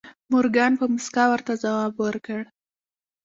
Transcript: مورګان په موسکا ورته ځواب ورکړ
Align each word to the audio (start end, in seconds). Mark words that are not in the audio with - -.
مورګان 0.31 0.73
په 0.79 0.85
موسکا 0.93 1.23
ورته 1.29 1.53
ځواب 1.63 1.93
ورکړ 2.05 2.41